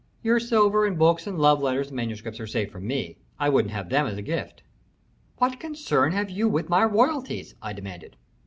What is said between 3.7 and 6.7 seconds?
have 'em as a gift." "What concern have you with